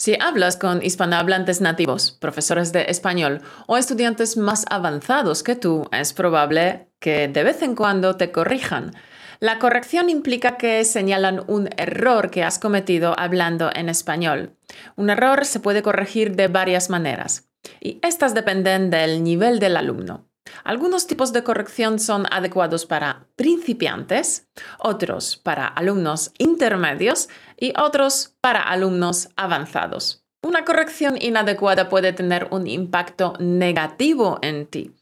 [0.00, 6.14] Si hablas con hispanohablantes nativos, profesores de español o estudiantes más avanzados que tú, es
[6.14, 8.92] probable que de vez en cuando te corrijan.
[9.40, 14.56] La corrección implica que señalan un error que has cometido hablando en español.
[14.96, 20.29] Un error se puede corregir de varias maneras y estas dependen del nivel del alumno.
[20.64, 24.48] Algunos tipos de corrección son adecuados para principiantes,
[24.78, 27.28] otros para alumnos intermedios
[27.58, 30.24] y otros para alumnos avanzados.
[30.42, 34.94] Una corrección inadecuada puede tener un impacto negativo en ti.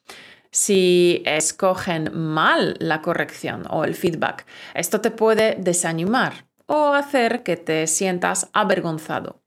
[0.50, 7.56] Si escogen mal la corrección o el feedback, esto te puede desanimar o hacer que
[7.56, 9.40] te sientas avergonzado.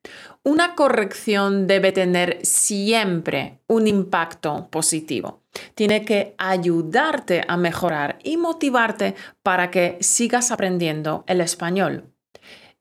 [0.43, 5.43] Una corrección debe tener siempre un impacto positivo.
[5.76, 12.12] Tiene que ayudarte a mejorar y motivarte para que sigas aprendiendo el español.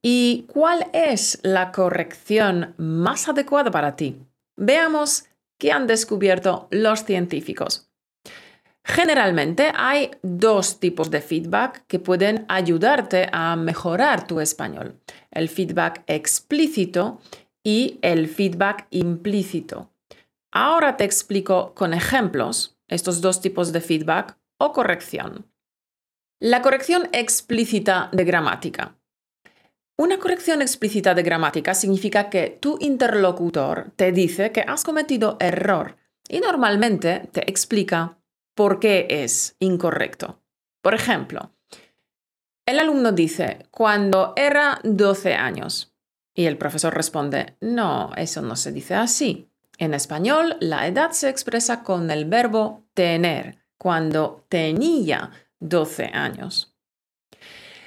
[0.00, 4.22] ¿Y cuál es la corrección más adecuada para ti?
[4.56, 5.26] Veamos
[5.59, 7.90] qué han descubierto los científicos.
[8.84, 14.98] Generalmente hay dos tipos de feedback que pueden ayudarte a mejorar tu español.
[15.30, 17.20] El feedback explícito
[17.62, 19.90] y el feedback implícito.
[20.50, 25.46] Ahora te explico con ejemplos estos dos tipos de feedback o corrección.
[26.40, 28.96] La corrección explícita de gramática.
[29.98, 35.98] Una corrección explícita de gramática significa que tu interlocutor te dice que has cometido error
[36.26, 38.16] y normalmente te explica
[38.60, 40.42] por qué es incorrecto.
[40.82, 41.54] Por ejemplo,
[42.66, 45.94] el alumno dice, cuando era 12 años,
[46.34, 49.50] y el profesor responde, no, eso no se dice así.
[49.78, 56.76] En español, la edad se expresa con el verbo tener, cuando tenía 12 años.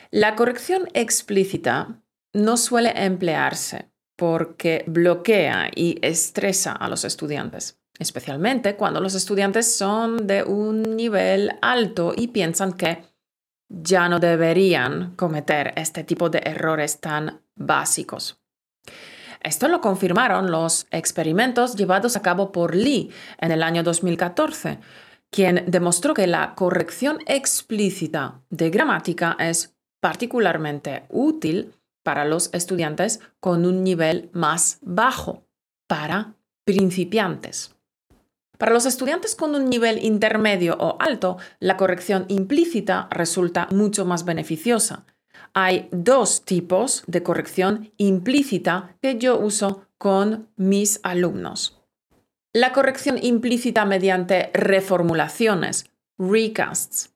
[0.10, 2.02] La corrección explícita
[2.34, 10.28] no suele emplearse porque bloquea y estresa a los estudiantes, especialmente cuando los estudiantes son
[10.28, 13.04] de un nivel alto y piensan que
[13.70, 18.40] ya no deberían cometer este tipo de errores tan básicos.
[19.42, 24.80] Esto lo confirmaron los experimentos llevados a cabo por Lee en el año 2014,
[25.30, 31.74] quien demostró que la corrección explícita de gramática es particularmente útil
[32.04, 35.46] para los estudiantes con un nivel más bajo,
[35.88, 36.36] para
[36.66, 37.76] principiantes.
[38.64, 44.24] Para los estudiantes con un nivel intermedio o alto, la corrección implícita resulta mucho más
[44.24, 45.06] beneficiosa.
[45.54, 51.82] Hay dos tipos de corrección implícita que yo uso con mis alumnos.
[52.54, 57.14] La corrección implícita mediante reformulaciones, recasts,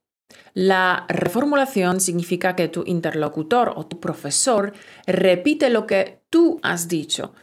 [0.54, 4.74] la reformulación significa que tu interlocutor o tu profesor
[5.06, 7.34] repite lo que tú has dicho,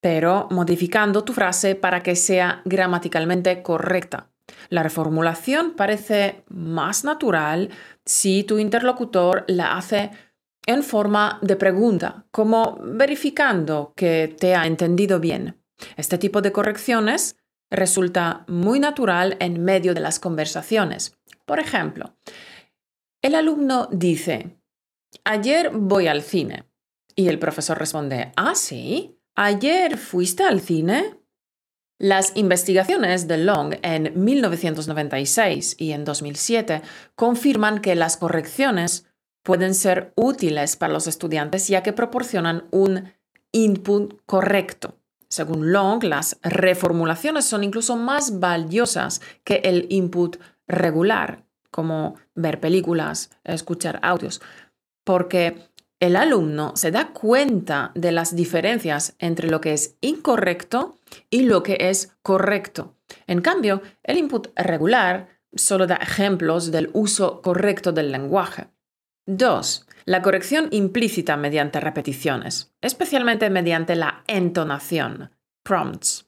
[0.00, 4.30] pero modificando tu frase para que sea gramaticalmente correcta.
[4.68, 7.70] La reformulación parece más natural
[8.04, 10.10] si tu interlocutor la hace
[10.66, 15.62] en forma de pregunta, como verificando que te ha entendido bien.
[15.96, 17.36] Este tipo de correcciones
[17.70, 21.16] resulta muy natural en medio de las conversaciones.
[21.44, 22.16] Por ejemplo,
[23.22, 24.58] el alumno dice,
[25.24, 26.64] ayer voy al cine.
[27.14, 31.14] Y el profesor responde, ah, sí, ayer fuiste al cine.
[32.00, 36.82] Las investigaciones de Long en 1996 y en 2007
[37.14, 39.06] confirman que las correcciones
[39.42, 43.12] pueden ser útiles para los estudiantes ya que proporcionan un
[43.52, 44.96] input correcto.
[45.28, 53.30] Según Long, las reformulaciones son incluso más valiosas que el input regular como ver películas,
[53.44, 54.40] escuchar audios,
[55.04, 55.68] porque
[56.00, 60.96] el alumno se da cuenta de las diferencias entre lo que es incorrecto
[61.30, 62.94] y lo que es correcto.
[63.26, 68.68] En cambio, el input regular solo da ejemplos del uso correcto del lenguaje.
[69.26, 69.86] 2.
[70.04, 75.30] La corrección implícita mediante repeticiones, especialmente mediante la entonación,
[75.62, 76.26] prompts.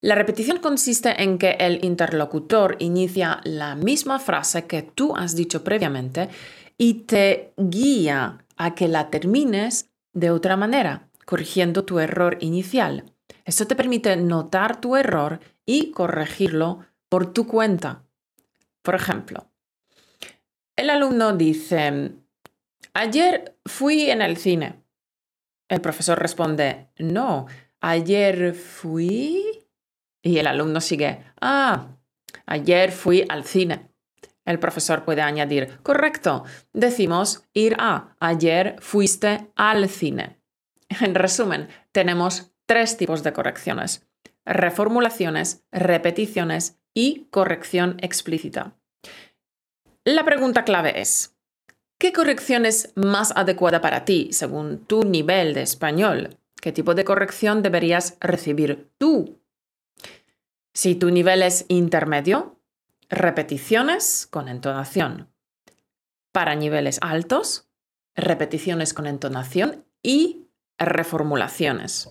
[0.00, 5.64] La repetición consiste en que el interlocutor inicia la misma frase que tú has dicho
[5.64, 6.28] previamente
[6.76, 13.04] y te guía a que la termines de otra manera, corrigiendo tu error inicial.
[13.44, 18.04] Esto te permite notar tu error y corregirlo por tu cuenta.
[18.82, 19.46] Por ejemplo,
[20.76, 22.12] el alumno dice,
[22.94, 24.82] ayer fui en el cine.
[25.68, 27.46] El profesor responde, no,
[27.80, 29.66] ayer fui
[30.22, 31.88] y el alumno sigue, ah,
[32.46, 33.87] ayer fui al cine.
[34.48, 36.42] El profesor puede añadir, correcto,
[36.72, 40.40] decimos ir a, ayer fuiste al cine.
[40.88, 44.08] En resumen, tenemos tres tipos de correcciones.
[44.46, 48.72] Reformulaciones, repeticiones y corrección explícita.
[50.02, 51.36] La pregunta clave es,
[51.98, 56.38] ¿qué corrección es más adecuada para ti según tu nivel de español?
[56.62, 59.42] ¿Qué tipo de corrección deberías recibir tú?
[60.72, 62.57] Si tu nivel es intermedio,
[63.08, 65.32] repeticiones con entonación.
[66.32, 67.68] Para niveles altos,
[68.14, 72.10] repeticiones con entonación y reformulaciones.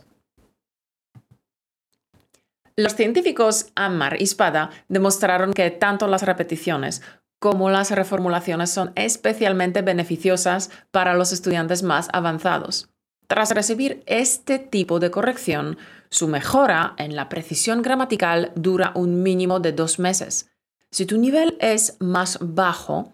[2.75, 7.01] Los científicos Ammar y Spada demostraron que tanto las repeticiones
[7.39, 12.89] como las reformulaciones son especialmente beneficiosas para los estudiantes más avanzados.
[13.27, 15.77] Tras recibir este tipo de corrección,
[16.09, 20.49] su mejora en la precisión gramatical dura un mínimo de dos meses.
[20.91, 23.13] Si tu nivel es más bajo,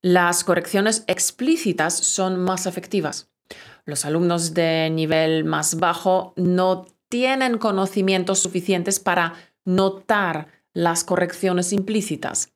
[0.00, 3.30] las correcciones explícitas son más efectivas.
[3.84, 9.34] Los alumnos de nivel más bajo no tienen conocimientos suficientes para
[9.64, 12.52] notar las correcciones implícitas.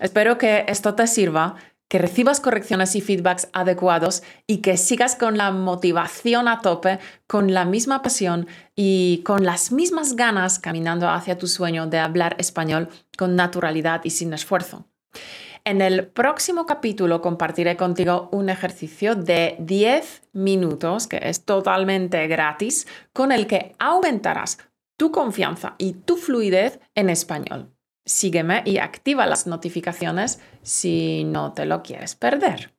[0.00, 1.56] Espero que esto te sirva
[1.88, 7.52] que recibas correcciones y feedbacks adecuados y que sigas con la motivación a tope, con
[7.54, 8.46] la misma pasión
[8.76, 14.10] y con las mismas ganas caminando hacia tu sueño de hablar español con naturalidad y
[14.10, 14.84] sin esfuerzo.
[15.64, 22.86] En el próximo capítulo compartiré contigo un ejercicio de 10 minutos que es totalmente gratis
[23.12, 24.58] con el que aumentarás
[24.96, 27.77] tu confianza y tu fluidez en español
[28.08, 32.74] sígueme y activa las notificaciones si no te lo quieres perder.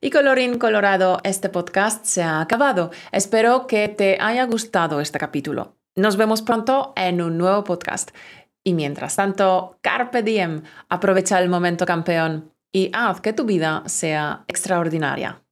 [0.00, 2.90] Y colorín colorado, este podcast se ha acabado.
[3.12, 5.76] Espero que te haya gustado este capítulo.
[5.96, 8.10] Nos vemos pronto en un nuevo podcast.
[8.64, 14.44] Y mientras tanto, carpe diem, aprovecha el momento campeón y haz que tu vida sea
[14.48, 15.42] extraordinaria.